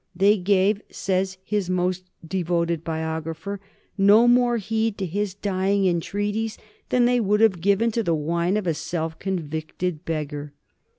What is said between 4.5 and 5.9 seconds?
heed to his dying